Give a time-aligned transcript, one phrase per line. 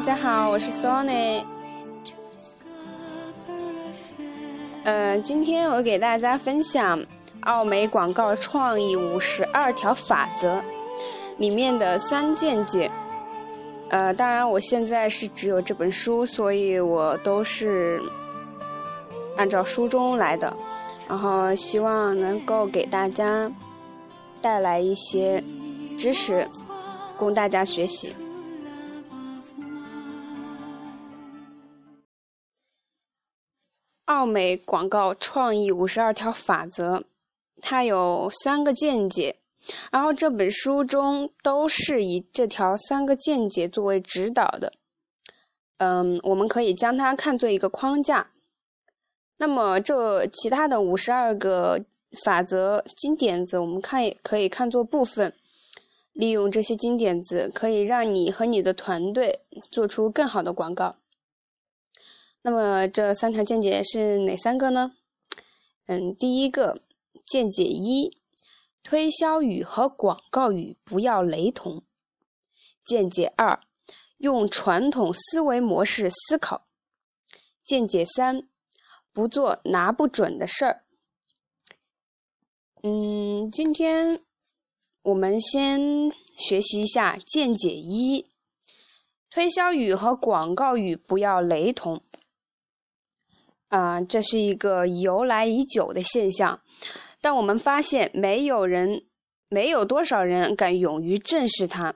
[0.00, 1.44] 大家好，我是 Sony。
[4.84, 6.98] 嗯，今天我给大家分享
[7.40, 10.58] 奥美广告创意五十二条法则
[11.36, 12.90] 里面的三见解。
[13.90, 18.00] 呃，当然我现在是只有这本书，所以我都是
[19.36, 20.56] 按照书中来的，
[21.06, 23.52] 然后希望能够给大家
[24.40, 25.44] 带来一些
[25.98, 26.48] 知识，
[27.18, 28.14] 供大家学习。
[34.20, 37.02] 奥美广告创意五十二条法则，
[37.62, 39.36] 它有三个见解，
[39.90, 44.74] 然后这本书中都是以这条三个见解作为指导的。
[45.78, 48.28] 嗯，我们可以将它看作一个框架。
[49.38, 51.82] 那么这其他的五十二个
[52.22, 55.32] 法则金点子，我们看也可以看作部分，
[56.12, 60.96] 利用这些金点子，可以让你和你的团队做出更好的广告。
[62.42, 64.92] 那么这三条见解是哪三个呢？
[65.86, 66.82] 嗯，第一个
[67.26, 68.16] 见解一，
[68.82, 71.84] 推销语和广告语不要雷同。
[72.82, 73.60] 见解二，
[74.16, 76.66] 用传统思维模式思考。
[77.62, 78.48] 见解三，
[79.12, 80.82] 不做拿不准的事儿。
[82.82, 84.20] 嗯，今天
[85.02, 88.26] 我们先学习一下见解一，
[89.28, 92.02] 推销语和广告语不要雷同。
[93.70, 96.60] 啊，这是一个由来已久的现象，
[97.20, 99.04] 但我们发现没有人，
[99.48, 101.94] 没有多少人敢勇于正视它。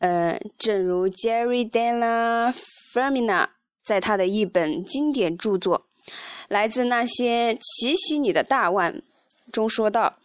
[0.00, 2.52] 呃，正如 Jerry Della
[2.92, 3.46] Fermina
[3.84, 5.86] 在他的一本经典著作
[6.48, 8.94] 《来自那些奇袭你的大腕》
[9.52, 10.18] 中说道，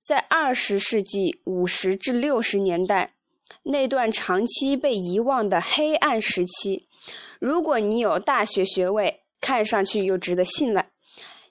[0.00, 3.12] 在二十世纪五十至六十年代
[3.64, 6.86] 那段长期被遗忘的黑暗时期，
[7.38, 10.88] 如果你有大学学位，看上去又值得信赖，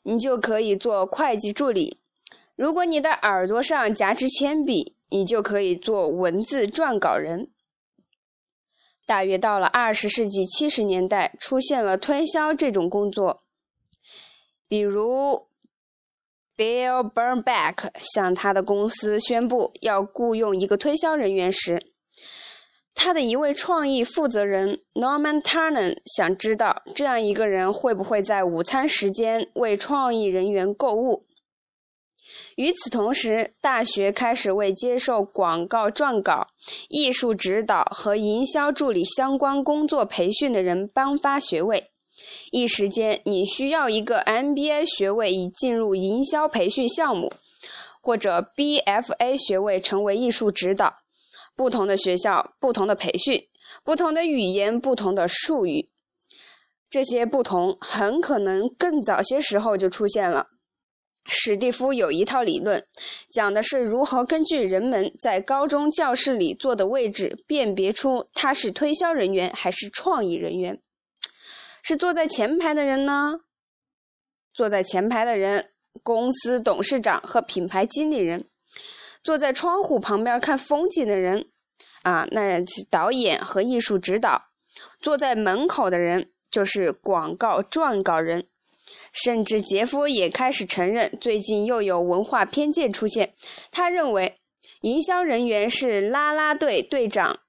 [0.02, 2.00] 你就可以做会计助理。
[2.56, 7.52] 如果你的耳朵上夹支铅笔，你就可以做文字撰稿人。
[9.06, 13.44] 大约到了二十世纪七十年代，出现了推销这种工作，
[14.68, 15.46] 比如
[16.58, 21.92] Bill Burnback 向他的公司宣布要雇佣一个推销人员时。
[22.96, 31.26] 他的一位创意负责人 Norman Turner 想知道，这样一个人会不会在午餐时间为创意人员购物。
[32.56, 36.48] 与此同时，大学开始为接受广告撰稿、
[36.88, 41.92] 艺术指导和营销助理相关工作培训的人颁发学位。
[42.52, 47.34] 一时间，你需要一个 MBA 学位以进入营销培训项目，
[48.02, 51.03] 或者 BFA 学位成为艺术指导。
[51.56, 53.42] 不同的学校，不同的培训，
[53.84, 55.90] 不同的语言，不同的术语，
[56.90, 60.48] 这些不同很可能更早些时候就出现了。
[61.26, 62.86] 史蒂夫有一套理论，
[63.32, 70.82] 讲的是如何根据人们在高中教室里坐的位置，辨别出他是推销人员还是创意人员。
[71.82, 73.40] 是坐在前排的人呢？
[74.54, 75.72] 坐在前排的人，
[76.04, 78.50] 公司董事长和品牌经理人。
[79.24, 81.48] 坐在窗户旁边看风景的人，
[82.02, 84.50] 啊，那是导演和艺术指导；
[85.00, 88.48] 坐在门口的人就是广告撰稿人。
[89.12, 93.34] 甚至杰夫也开始承认，最近又有文化偏见出现。
[93.72, 94.40] 他认为，
[94.82, 97.40] 营销人员是啦啦队队长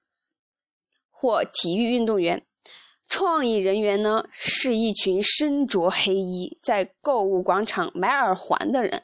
[1.11, 2.43] 或体育运动员，
[3.07, 9.03] 创意人员呢是一群身着黑衣在购物广场买耳环的人。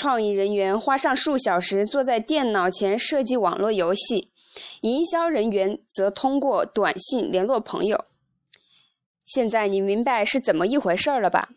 [0.00, 4.30] 创意人员花上数小时坐在电脑前设计网络游戏，
[4.80, 8.06] 营销人员则通过短信联络朋友。
[9.26, 11.50] 现在你明白是怎么一回事了吧？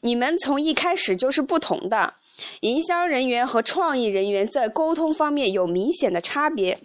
[0.00, 2.14] 你们从一开始就是不同的。
[2.60, 6.80] 营销人员和创意人员在沟通方面有明显的差别，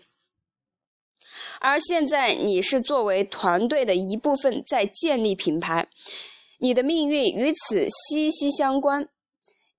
[1.62, 5.88] 而现在你是作为团队的一部分在建立品牌，
[6.60, 9.08] 你的命运与此息息相关。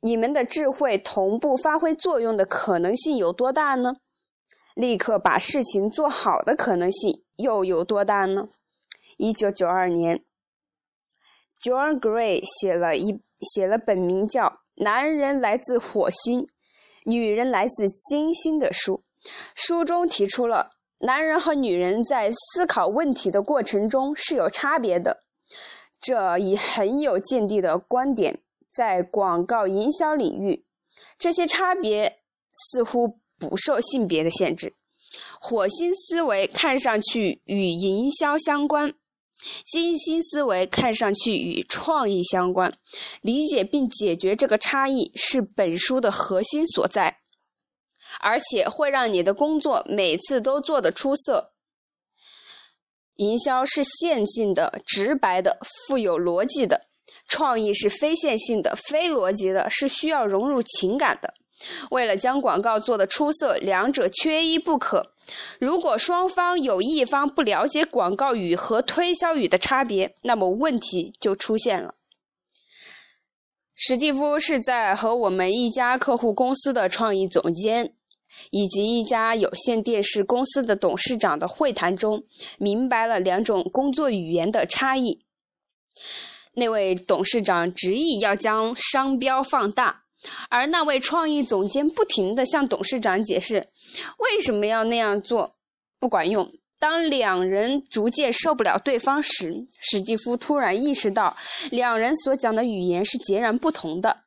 [0.01, 3.97] 你们的智慧同步发挥作用的可能性有多大呢？
[4.75, 8.49] 立刻把事情做好的可能性又有多大呢？
[9.17, 10.23] 一九九二年
[11.61, 14.45] ，John Gray 写了一写了本名叫
[14.77, 16.47] 《男人来自火星，
[17.05, 19.03] 女人来自金星》的书，
[19.57, 25.25] 书中提出了男人和女人在思考问题的过程中是有差别的，
[26.01, 28.41] 这一很有见地的观点。
[28.79, 30.65] 在广告营销领域，
[31.19, 32.21] 这些差别
[32.55, 34.77] 似乎不受性别的限制。
[35.41, 38.95] 火星思维看上去与营销相关，
[39.67, 42.79] 金星思维看上去与创意相关。
[43.21, 47.19] 理解并解决这个差异是本书的核心所在，
[48.21, 51.53] 而且会让你的工作每次都做得出色。
[53.17, 55.59] 营销是线性的、直白的、
[55.89, 56.88] 富有逻辑的；
[57.29, 61.35] 创意是非线性的、非逻辑的，是需要融入情感的。
[61.91, 65.13] 为了将广告做得出色，两者缺一不可。
[65.59, 71.95] 如果双方有一方不了解广告语和推销语的差别，那么问题就出现了。
[73.75, 77.93] 史蒂夫是在和我们一家客户公司的创意总监
[78.51, 82.25] 以及一家有线电视公司的董事长的会谈中，
[82.59, 85.21] 明白了两种工作语言的差异。
[86.55, 90.05] 那位董事长执意要将商标放大。
[90.49, 93.69] 而那位创意总监不停地向董事长解释
[94.19, 95.57] 为什么要那样做，
[96.01, 96.51] 不管用。
[96.81, 101.37] 当两人逐渐受不了对方时，史蒂夫突然意识到，
[101.71, 104.25] 两人所讲的语言是截然不同的。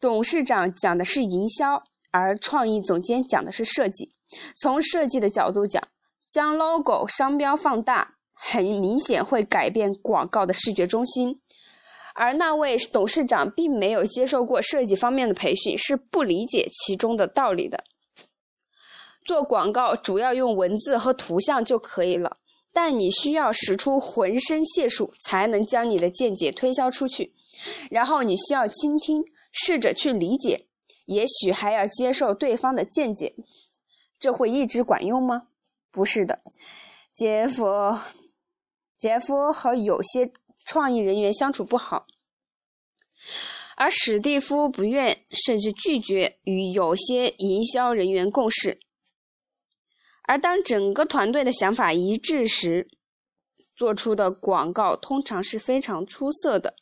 [0.00, 4.14] 董事长讲的是营销，而创意总监讲的是设计。
[4.56, 5.82] 从设计的角度讲，
[6.26, 11.40] 将 logo 商标放大，很明显会改变广告的视觉中心。
[12.14, 17.84] 而那位董事长并没有接受过设计方面的培训，是不理解其中的道理的。
[19.24, 22.38] 做广告主要用文字和图像就可以了，
[22.72, 27.34] 但你需要使出浑身解数才能将你的见解推销出去。
[27.90, 30.66] 然后你需要倾听，试着去理解，
[31.06, 33.34] 也许还要接受对方的见解。
[34.18, 35.42] 这会一直管用吗？
[35.92, 36.40] 不是的，
[37.14, 37.64] 杰夫，
[38.98, 40.32] 杰夫和有些。
[40.66, 42.06] 创意人员相处不好，
[43.74, 48.78] 而史蒂夫不愿甚至拒绝与有些营销人员共事。
[50.24, 52.90] 而当整个团队的想法一致时，
[53.74, 56.74] 做出的广告通常是非常出色的。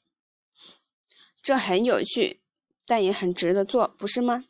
[1.41, 2.43] 这很有趣，
[2.85, 4.47] 但也很值得做，不是吗？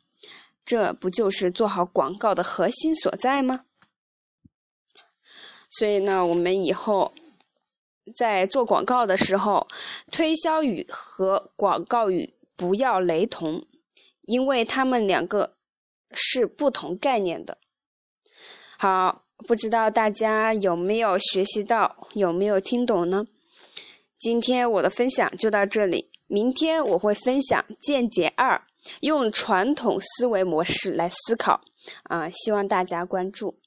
[0.64, 3.66] 这不就是做好广告的核心所在吗？
[5.68, 7.12] 所以呢，我们以后。
[8.14, 9.66] 在做广告的时候，
[10.10, 13.66] 推销语和广告语不要雷同，
[14.22, 15.56] 因为它们两个
[16.12, 17.58] 是不同概念的。
[18.78, 23.26] 好，不知道大家有没有学习到，有没有听懂呢？
[24.18, 28.62] 今天我的分享就到这里，明天我会分享见解二，
[29.00, 31.60] 用传统思维模式来思考。
[32.04, 33.58] 啊，希望大家关注。